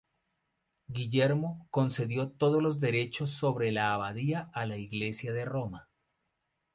Guillermo 0.87 1.67
concedió 1.69 2.29
todos 2.31 2.63
los 2.63 2.79
derechos 2.79 3.29
sobre 3.29 3.71
la 3.71 3.93
abadía 3.93 4.49
a 4.55 4.65
la 4.65 4.77
iglesia 4.77 5.31
de 5.31 5.45
Roma. 5.45 5.89